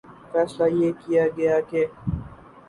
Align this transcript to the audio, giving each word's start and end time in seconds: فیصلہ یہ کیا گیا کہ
فیصلہ 0.31 0.67
یہ 0.79 0.91
کیا 1.01 1.25
گیا 1.37 1.55
کہ 1.69 1.81